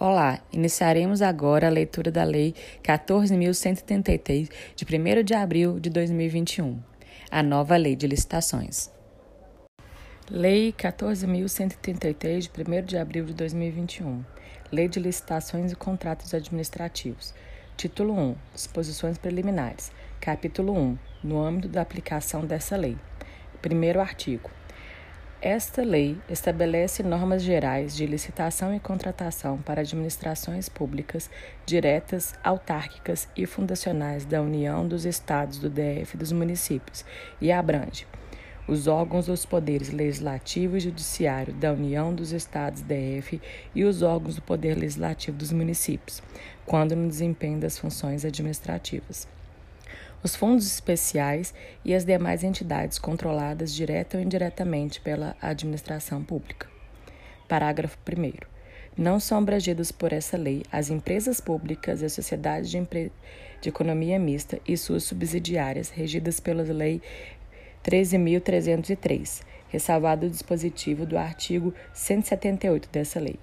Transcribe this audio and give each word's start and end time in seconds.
Olá, 0.00 0.38
iniciaremos 0.52 1.20
agora 1.20 1.66
a 1.66 1.70
leitura 1.70 2.08
da 2.08 2.22
Lei 2.22 2.54
14.133, 2.84 4.48
de 4.76 4.84
1 4.84 5.24
de 5.24 5.34
abril 5.34 5.80
de 5.80 5.90
2021, 5.90 6.80
a 7.28 7.42
nova 7.42 7.76
Lei 7.76 7.96
de 7.96 8.06
Licitações. 8.06 8.92
Lei 10.30 10.72
14.133, 10.72 12.42
de 12.42 12.48
1 12.48 12.86
de 12.86 12.96
abril 12.96 13.24
de 13.24 13.34
2021, 13.34 14.24
Lei 14.70 14.86
de 14.86 15.00
Licitações 15.00 15.72
e 15.72 15.74
Contratos 15.74 16.32
Administrativos. 16.32 17.34
Título 17.76 18.16
1 18.16 18.36
Disposições 18.54 19.18
Preliminares. 19.18 19.90
Capítulo 20.20 20.78
1 20.78 20.96
No 21.24 21.42
âmbito 21.44 21.66
da 21.66 21.82
aplicação 21.82 22.46
dessa 22.46 22.76
lei. 22.76 22.96
Primeiro 23.60 24.00
artigo. 24.00 24.48
Esta 25.40 25.82
lei 25.82 26.18
estabelece 26.28 27.00
normas 27.04 27.42
gerais 27.42 27.94
de 27.94 28.04
licitação 28.04 28.74
e 28.74 28.80
contratação 28.80 29.58
para 29.58 29.82
administrações 29.82 30.68
públicas 30.68 31.30
diretas, 31.64 32.34
autárquicas 32.42 33.28
e 33.36 33.46
fundacionais 33.46 34.24
da 34.24 34.42
União, 34.42 34.86
dos 34.86 35.04
Estados, 35.04 35.58
do 35.58 35.70
DF 35.70 36.14
e 36.14 36.18
dos 36.18 36.32
municípios 36.32 37.04
e 37.40 37.52
abrange 37.52 38.04
os 38.66 38.88
órgãos 38.88 39.26
dos 39.26 39.46
poderes 39.46 39.90
legislativo 39.90 40.76
e 40.76 40.80
judiciário 40.80 41.54
da 41.54 41.72
União 41.72 42.12
dos 42.12 42.32
Estados 42.32 42.82
DF 42.82 43.40
e 43.72 43.84
os 43.84 44.02
órgãos 44.02 44.34
do 44.34 44.42
poder 44.42 44.76
legislativo 44.76 45.38
dos 45.38 45.52
municípios, 45.52 46.20
quando 46.66 46.96
no 46.96 47.06
desempenho 47.06 47.60
das 47.60 47.78
funções 47.78 48.24
administrativas 48.24 49.28
os 50.22 50.34
fundos 50.34 50.66
especiais 50.66 51.54
e 51.84 51.94
as 51.94 52.04
demais 52.04 52.42
entidades 52.42 52.98
controladas 52.98 53.72
direta 53.72 54.16
ou 54.16 54.22
indiretamente 54.22 55.00
pela 55.00 55.36
administração 55.40 56.22
pública. 56.22 56.68
Parágrafo 57.46 57.96
1. 58.06 58.32
Não 58.96 59.20
são 59.20 59.38
abrangidos 59.38 59.92
por 59.92 60.12
essa 60.12 60.36
lei 60.36 60.64
as 60.72 60.90
empresas 60.90 61.40
públicas 61.40 62.02
e 62.02 62.04
as 62.04 62.12
sociedades 62.12 62.68
de, 62.68 62.80
de 63.60 63.68
economia 63.68 64.18
mista 64.18 64.60
e 64.66 64.76
suas 64.76 65.04
subsidiárias, 65.04 65.90
regidas 65.90 66.40
pela 66.40 66.64
Lei 66.64 67.00
13.303, 67.84 69.42
ressalvado 69.68 70.26
o 70.26 70.30
dispositivo 70.30 71.06
do 71.06 71.16
artigo 71.16 71.72
178 71.94 72.88
dessa 72.90 73.20
lei 73.20 73.38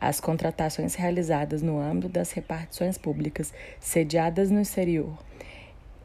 as 0.00 0.20
contratações 0.20 0.96
realizadas 0.96 1.62
no 1.62 1.80
âmbito 1.80 2.10
das 2.10 2.32
repartições 2.32 2.98
públicas 2.98 3.54
sediadas 3.80 4.50
no 4.50 4.60
exterior 4.60 5.16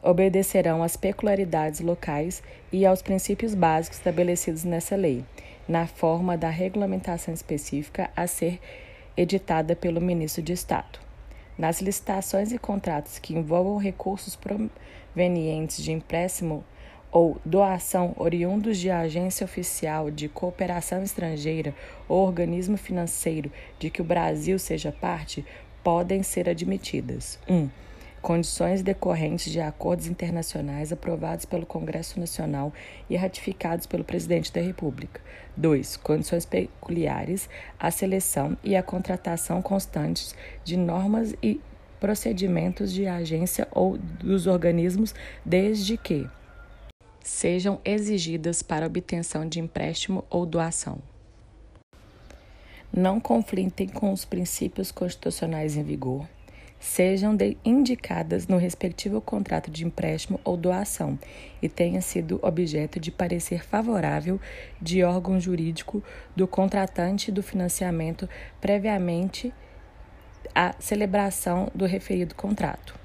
obedecerão 0.02 0.82
às 0.82 0.96
peculiaridades 0.96 1.80
locais 1.80 2.42
e 2.72 2.86
aos 2.86 3.02
princípios 3.02 3.54
básicos 3.54 3.98
estabelecidos 3.98 4.64
nessa 4.64 4.96
lei, 4.96 5.24
na 5.68 5.86
forma 5.86 6.36
da 6.36 6.48
regulamentação 6.48 7.32
específica 7.34 8.10
a 8.16 8.26
ser 8.26 8.58
editada 9.16 9.76
pelo 9.76 10.00
ministro 10.00 10.42
de 10.42 10.52
Estado. 10.52 10.98
Nas 11.58 11.82
licitações 11.82 12.52
e 12.52 12.58
contratos 12.58 13.18
que 13.18 13.34
envolvam 13.34 13.76
recursos 13.76 14.34
provenientes 14.34 15.82
de 15.82 15.92
empréstimo 15.92 16.64
ou 17.12 17.38
doação 17.44 18.14
oriundos 18.16 18.78
de 18.78 18.90
agência 18.90 19.44
oficial 19.44 20.10
de 20.10 20.28
cooperação 20.28 21.02
estrangeira 21.02 21.74
ou 22.08 22.26
organismo 22.26 22.76
financeiro 22.76 23.50
de 23.78 23.90
que 23.90 24.00
o 24.00 24.04
Brasil 24.04 24.58
seja 24.58 24.92
parte, 24.92 25.44
podem 25.82 26.22
ser 26.22 26.48
admitidas: 26.48 27.38
1. 27.48 27.54
Um, 27.54 27.70
condições 28.20 28.82
decorrentes 28.82 29.50
de 29.50 29.60
acordos 29.60 30.06
internacionais 30.06 30.92
aprovados 30.92 31.44
pelo 31.44 31.64
Congresso 31.64 32.20
Nacional 32.20 32.72
e 33.08 33.16
ratificados 33.16 33.86
pelo 33.86 34.04
Presidente 34.04 34.52
da 34.52 34.60
República. 34.60 35.20
2. 35.56 35.96
Condições 35.96 36.44
peculiares 36.44 37.48
à 37.78 37.90
seleção 37.90 38.56
e 38.62 38.76
à 38.76 38.82
contratação 38.82 39.62
constantes 39.62 40.34
de 40.64 40.76
normas 40.76 41.34
e 41.42 41.60
procedimentos 41.98 42.92
de 42.92 43.06
agência 43.06 43.68
ou 43.72 43.98
dos 43.98 44.46
organismos, 44.46 45.14
desde 45.44 45.96
que 45.96 46.26
sejam 47.22 47.80
exigidas 47.84 48.62
para 48.62 48.86
obtenção 48.86 49.46
de 49.46 49.60
empréstimo 49.60 50.24
ou 50.30 50.46
doação. 50.46 50.98
Não 52.92 53.20
conflitem 53.20 53.86
com 53.86 54.12
os 54.12 54.24
princípios 54.24 54.90
constitucionais 54.90 55.76
em 55.76 55.82
vigor 55.82 56.26
sejam 56.80 57.36
indicadas 57.62 58.48
no 58.48 58.56
respectivo 58.56 59.20
contrato 59.20 59.70
de 59.70 59.84
empréstimo 59.84 60.40
ou 60.42 60.56
doação 60.56 61.18
e 61.60 61.68
tenha 61.68 62.00
sido 62.00 62.40
objeto 62.42 62.98
de 62.98 63.10
parecer 63.10 63.62
favorável 63.62 64.40
de 64.80 65.04
órgão 65.04 65.38
jurídico 65.38 66.02
do 66.34 66.48
contratante 66.48 67.30
do 67.30 67.42
financiamento 67.42 68.28
previamente 68.60 69.52
à 70.54 70.74
celebração 70.80 71.70
do 71.74 71.84
referido 71.84 72.34
contrato. 72.34 72.99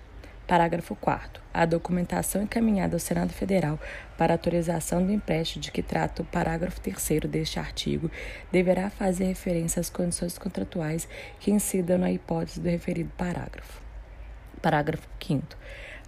Parágrafo 0.47 0.95
4 0.95 1.41
A 1.51 1.65
documentação 1.65 2.43
encaminhada 2.43 2.95
ao 2.95 2.99
Senado 2.99 3.33
Federal 3.33 3.79
para 4.15 4.35
autorização 4.35 5.03
do 5.03 5.11
empréstimo 5.11 5.63
de 5.63 5.71
que 5.71 5.81
trata 5.81 6.21
o 6.21 6.25
parágrafo 6.25 6.79
3 6.81 7.21
deste 7.27 7.57
artigo 7.57 8.11
deverá 8.51 8.91
fazer 8.91 9.25
referência 9.25 9.79
às 9.79 9.89
condições 9.89 10.37
contratuais 10.37 11.07
que 11.39 11.49
incidam 11.49 11.97
na 11.97 12.11
hipótese 12.11 12.59
do 12.59 12.69
referido 12.69 13.11
parágrafo. 13.17 13.81
Parágrafo 14.61 15.07
5 15.19 15.43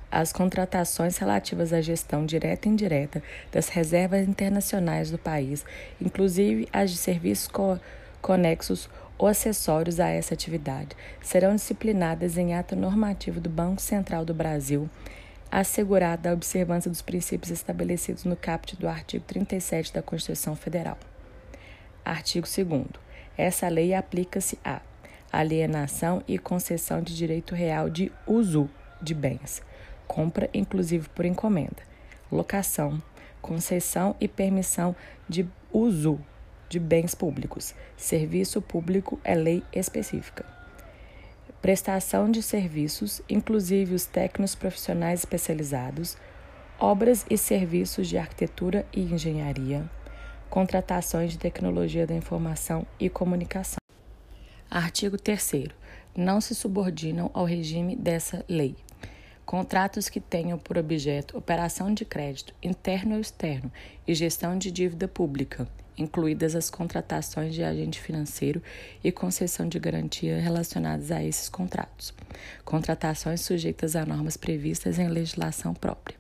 as 0.09 0.31
contratações 0.31 1.17
relativas 1.17 1.73
à 1.73 1.81
gestão 1.81 2.25
direta 2.25 2.67
e 2.67 2.71
indireta 2.71 3.21
das 3.51 3.67
reservas 3.67 4.25
internacionais 4.25 5.11
do 5.11 5.17
país, 5.17 5.65
inclusive 5.99 6.67
as 6.71 6.91
de 6.91 6.97
serviços 6.97 7.47
co 7.47 7.77
conexos 8.21 8.89
ou 9.17 9.27
acessórios 9.27 9.99
a 9.99 10.07
essa 10.07 10.33
atividade, 10.33 10.95
serão 11.21 11.55
disciplinadas 11.55 12.37
em 12.37 12.53
ato 12.53 12.75
normativo 12.75 13.39
do 13.39 13.49
Banco 13.49 13.81
Central 13.81 14.23
do 14.23 14.33
Brasil, 14.33 14.89
assegurada 15.51 16.29
a 16.29 16.33
observância 16.33 16.91
dos 16.91 17.01
princípios 17.01 17.51
estabelecidos 17.51 18.25
no 18.25 18.35
caput 18.35 18.75
do 18.75 18.87
artigo 18.87 19.23
37 19.25 19.93
da 19.93 20.01
Constituição 20.01 20.55
Federal. 20.55 20.97
Artigo 22.03 22.47
2 22.47 22.85
Essa 23.37 23.67
lei 23.67 23.93
aplica-se 23.93 24.59
a 24.63 24.81
alienação 25.31 26.23
e 26.27 26.37
concessão 26.37 27.01
de 27.01 27.15
direito 27.15 27.55
real 27.55 27.89
de 27.89 28.11
uso 28.25 28.69
de 29.01 29.13
bens, 29.13 29.61
compra 30.07 30.49
inclusive 30.53 31.09
por 31.09 31.25
encomenda, 31.25 31.83
locação, 32.31 33.01
concessão 33.41 34.15
e 34.19 34.27
permissão 34.27 34.95
de 35.27 35.47
uso 35.71 36.19
de 36.69 36.79
bens 36.79 37.15
públicos. 37.15 37.73
Serviço 37.95 38.61
público 38.61 39.19
é 39.23 39.35
lei 39.35 39.63
específica. 39.73 40.45
Prestação 41.61 42.29
de 42.29 42.43
serviços, 42.43 43.21
inclusive 43.27 43.95
os 43.95 44.05
técnicos 44.05 44.55
profissionais 44.55 45.21
especializados, 45.21 46.17
obras 46.79 47.25
e 47.29 47.37
serviços 47.37 48.07
de 48.07 48.17
arquitetura 48.17 48.85
e 48.93 49.01
engenharia, 49.01 49.89
contratações 50.49 51.31
de 51.31 51.37
tecnologia 51.37 52.05
da 52.05 52.13
informação 52.13 52.85
e 52.99 53.09
comunicação. 53.09 53.77
Artigo 54.69 55.17
3. 55.17 55.67
Não 56.15 56.39
se 56.39 56.53
subordinam 56.53 57.31
ao 57.33 57.45
regime 57.45 57.95
dessa 57.95 58.45
lei 58.47 58.75
contratos 59.47 60.09
que 60.09 60.19
tenham 60.19 60.59
por 60.59 60.77
objeto 60.77 61.37
operação 61.37 61.93
de 61.93 62.03
crédito 62.03 62.53
interno 62.61 63.15
ou 63.15 63.21
externo 63.21 63.71
e 64.05 64.13
gestão 64.13 64.57
de 64.57 64.69
dívida 64.69 65.07
pública, 65.07 65.65
incluídas 65.97 66.55
as 66.55 66.69
contratações 66.69 67.53
de 67.53 67.63
agente 67.63 67.99
financeiro 67.99 68.61
e 69.03 69.11
concessão 69.11 69.67
de 69.67 69.79
garantia 69.79 70.39
relacionadas 70.39 71.11
a 71.11 71.23
esses 71.23 71.49
contratos. 71.49 72.13
Contratações 72.63 73.41
sujeitas 73.41 73.95
a 73.95 74.05
normas 74.05 74.37
previstas 74.37 74.99
em 74.99 75.09
legislação 75.09 75.73
própria. 75.73 76.17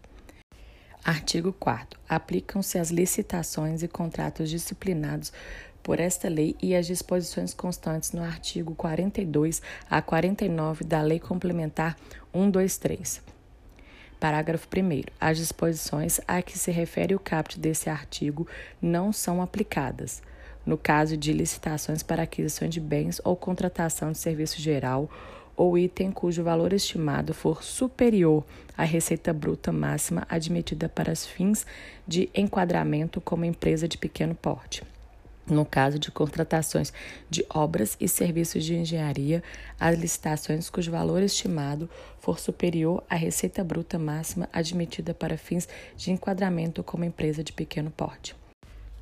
Artigo 1.03 1.53
4. 1.53 1.99
Aplicam-se 2.09 2.77
as 2.77 2.89
licitações 2.89 3.81
e 3.81 3.87
contratos 3.87 4.49
disciplinados 4.49 5.31
por 5.81 6.01
esta 6.01 6.27
lei 6.27 6.53
e 6.61 6.75
as 6.75 6.85
disposições 6.85 7.53
constantes 7.53 8.11
no 8.11 8.21
artigo 8.21 8.75
42 8.75 9.61
a 9.89 10.01
49 10.01 10.83
da 10.83 11.01
Lei 11.01 11.17
Complementar 11.17 11.95
123. 12.33 13.36
Parágrafo 14.19 14.67
1. 14.67 15.03
As 15.19 15.37
disposições 15.37 16.19
a 16.27 16.41
que 16.41 16.57
se 16.57 16.71
refere 16.71 17.13
o 17.15 17.19
caput 17.19 17.59
desse 17.59 17.89
artigo 17.89 18.47
não 18.81 19.13
são 19.13 19.41
aplicadas 19.41 20.21
no 20.67 20.77
caso 20.77 21.15
de 21.15 21.31
licitações 21.31 22.03
para 22.03 22.23
aquisição 22.23 22.67
de 22.67 22.81
bens 22.81 23.21
ou 23.23 23.35
contratação 23.37 24.11
de 24.11 24.17
serviço 24.17 24.61
geral 24.61 25.09
ou 25.55 25.77
item 25.77 26.11
cujo 26.11 26.43
valor 26.43 26.73
estimado 26.73 27.33
for 27.33 27.63
superior 27.63 28.43
à 28.77 28.83
receita 28.83 29.33
bruta 29.33 29.71
máxima 29.71 30.27
admitida 30.29 30.89
para 30.89 31.11
os 31.11 31.25
fins 31.25 31.65
de 32.05 32.29
enquadramento 32.35 33.19
como 33.21 33.45
empresa 33.45 33.87
de 33.87 33.97
pequeno 33.97 34.35
porte. 34.35 34.83
No 35.49 35.65
caso 35.65 35.97
de 35.97 36.11
contratações 36.11 36.91
de 37.29 37.45
obras 37.49 37.95
e 38.01 38.07
serviços 38.07 38.65
de 38.65 38.75
engenharia, 38.75 39.41
as 39.79 39.97
licitações 39.97 40.69
cujo 40.69 40.91
valor 40.91 41.23
estimado 41.23 41.89
for 42.19 42.37
superior 42.37 43.01
à 43.09 43.15
receita 43.15 43.63
bruta 43.63 43.97
máxima 43.97 44.49
admitida 44.51 45.13
para 45.13 45.37
fins 45.37 45.67
de 45.95 46.11
enquadramento 46.11 46.83
como 46.83 47.05
empresa 47.05 47.43
de 47.43 47.53
pequeno 47.53 47.89
porte. 47.89 48.35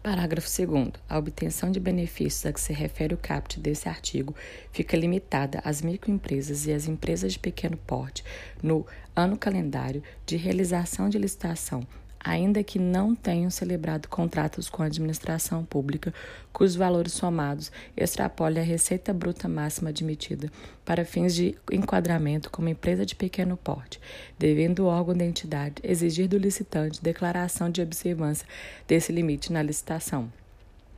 Parágrafo 0.03 0.47
2. 0.47 0.91
A 1.09 1.17
obtenção 1.17 1.71
de 1.71 1.79
benefícios 1.79 2.45
a 2.45 2.53
que 2.53 2.61
se 2.61 2.71
refere 2.71 3.15
o 3.15 3.17
caput 3.17 3.59
desse 3.59 3.89
artigo 3.89 4.35
fica 4.71 4.95
limitada 4.95 5.59
às 5.65 5.81
microempresas 5.81 6.67
e 6.67 6.71
às 6.71 6.87
empresas 6.87 7.33
de 7.33 7.39
pequeno 7.39 7.75
porte 7.75 8.23
no 8.61 8.85
ano 9.15 9.35
calendário 9.35 10.03
de 10.23 10.37
realização 10.37 11.09
de 11.09 11.17
licitação, 11.17 11.81
ainda 12.25 12.63
que 12.63 12.79
não 12.79 13.13
tenham 13.13 13.51
celebrado 13.51 14.09
contratos 14.09 14.67
com 14.67 14.81
a 14.81 14.87
administração 14.87 15.63
pública 15.63 16.11
cujos 16.51 16.75
valores 16.75 17.13
somados 17.13 17.71
extrapolem 17.95 18.63
a 18.63 18.65
receita 18.65 19.13
bruta 19.13 19.47
máxima 19.47 19.91
admitida 19.91 20.51
para 20.83 21.05
fins 21.05 21.35
de 21.35 21.55
enquadramento 21.71 22.49
como 22.49 22.67
empresa 22.67 23.05
de 23.05 23.15
pequeno 23.15 23.55
porte, 23.55 24.01
devendo 24.39 24.79
o 24.79 24.87
órgão 24.87 25.15
da 25.15 25.23
entidade 25.23 25.75
exigir 25.83 26.27
do 26.27 26.37
licitante 26.37 27.03
declaração 27.03 27.69
de 27.69 27.81
observância 27.81 28.47
desse 28.87 29.11
limite 29.11 29.53
na 29.53 29.61
licitação. 29.61 30.31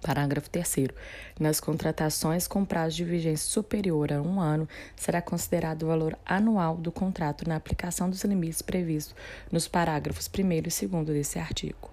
Parágrafo 0.02 0.50
3. 0.50 0.88
Nas 1.40 1.60
contratações 1.60 2.48
com 2.48 2.64
prazo 2.64 2.98
de 2.98 3.04
vigência 3.04 3.50
superior 3.50 4.12
a 4.14 4.22
um 4.22 4.40
ano, 4.40 4.68
será 4.96 5.22
considerado 5.22 5.84
o 5.84 5.88
valor 5.88 6.18
anual 6.26 6.76
do 6.78 6.92
contrato 6.92 7.48
na 7.48 7.56
aplicação 7.56 8.10
dos 8.10 8.24
limites 8.24 8.62
previstos 8.62 9.16
nos 9.52 9.68
parágrafos 9.68 10.30
1 10.30 10.52
e 10.52 10.62
2 10.62 11.06
desse 11.08 11.40
artigo. 11.40 11.90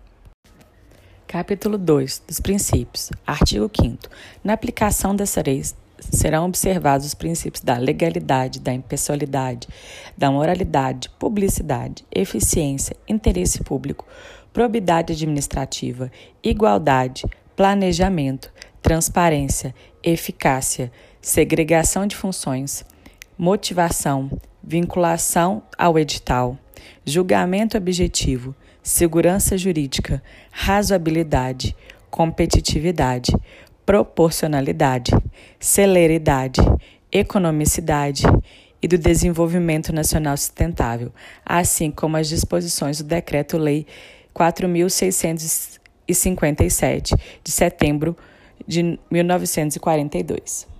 Capítulo 1.27 1.77
2 1.77 2.23
dos 2.29 2.39
Princípios. 2.39 3.11
Artigo 3.27 3.71
5. 3.75 3.99
Na 4.45 4.53
aplicação 4.53 5.17
dessa 5.17 5.43
lei, 5.45 5.63
serão 5.99 6.47
observados 6.47 7.07
os 7.07 7.15
princípios 7.15 7.63
da 7.63 7.77
legalidade, 7.77 8.61
da 8.61 8.73
impessoalidade, 8.73 9.69
da 10.17 10.31
moralidade, 10.31 11.09
publicidade, 11.19 12.05
eficiência, 12.15 12.97
interesse 13.09 13.63
público, 13.65 14.07
probidade 14.53 15.13
administrativa, 15.13 16.11
igualdade, 16.43 17.25
planejamento, 17.57 18.53
transparência, 18.83 19.75
eficácia, 20.03 20.91
segregação 21.21 22.07
de 22.07 22.17
funções, 22.17 22.85
motivação, 23.39 24.31
vinculação 24.63 25.63
ao 25.77 25.99
edital, 25.99 26.59
julgamento 27.05 27.77
objetivo, 27.77 28.55
segurança 28.83 29.57
jurídica, 29.57 30.23
razoabilidade, 30.51 31.75
competitividade, 32.11 33.33
proporcionalidade, 33.87 35.13
celeridade, 35.59 36.61
economicidade 37.11 38.25
e 38.83 38.89
do 38.89 38.99
desenvolvimento 38.99 39.93
nacional 39.93 40.37
sustentável, 40.37 41.13
assim 41.45 41.91
como 41.91 42.17
as 42.17 42.29
disposições 42.29 42.99
do 42.99 43.05
Decreto-Lei 43.05 43.87
4.600 44.35 45.84
e 46.07 46.15
57, 46.15 47.15
de 47.43 47.51
setembro 47.51 48.17
de 48.67 48.99
1942. 49.11 50.74